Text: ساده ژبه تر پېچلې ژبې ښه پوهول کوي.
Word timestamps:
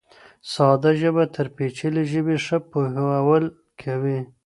ساده 0.51 0.91
ژبه 1.01 1.23
تر 1.35 1.47
پېچلې 1.55 2.03
ژبې 2.11 2.37
ښه 2.45 2.57
پوهول 2.71 3.45
کوي. 3.81 4.19